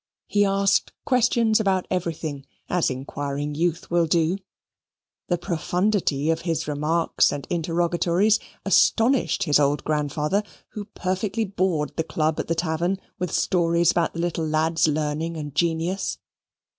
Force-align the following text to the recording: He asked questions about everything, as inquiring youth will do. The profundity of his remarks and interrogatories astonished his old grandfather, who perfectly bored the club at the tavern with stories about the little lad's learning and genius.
He 0.25 0.43
asked 0.45 0.93
questions 1.05 1.59
about 1.59 1.85
everything, 1.91 2.47
as 2.71 2.89
inquiring 2.89 3.53
youth 3.53 3.91
will 3.91 4.07
do. 4.07 4.39
The 5.27 5.37
profundity 5.37 6.31
of 6.31 6.41
his 6.41 6.67
remarks 6.67 7.31
and 7.31 7.45
interrogatories 7.51 8.39
astonished 8.65 9.43
his 9.43 9.59
old 9.59 9.83
grandfather, 9.83 10.41
who 10.69 10.85
perfectly 10.85 11.45
bored 11.45 11.95
the 11.97 12.03
club 12.03 12.39
at 12.39 12.47
the 12.47 12.55
tavern 12.55 12.97
with 13.19 13.31
stories 13.31 13.91
about 13.91 14.15
the 14.15 14.21
little 14.21 14.47
lad's 14.47 14.87
learning 14.87 15.37
and 15.37 15.53
genius. 15.53 16.17